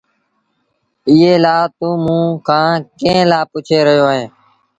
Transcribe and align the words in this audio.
ايٚئي 1.09 1.33
لآ 1.43 1.55
توٚنٚ 1.77 2.01
موٚنٚ 2.05 2.39
کآݩ 2.47 2.75
ڪݩهݩ 2.99 3.29
لآ 3.31 3.39
پُڇي 3.51 3.79
رهيو 3.87 4.05
اهينٚ؟ 4.11 4.31